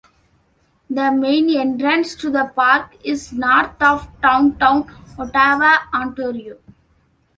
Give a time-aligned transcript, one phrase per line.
[0.89, 6.57] The main entrance to the park is north of downtown Ottawa, Ontario.